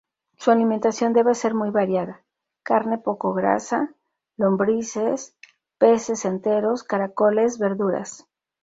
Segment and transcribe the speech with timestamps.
[0.39, 2.23] Su alimentación debe ser muy variada:
[2.63, 3.93] carne poco grasa,
[4.35, 5.37] lombrices,
[5.77, 8.25] peces enteros, caracoles, verduras...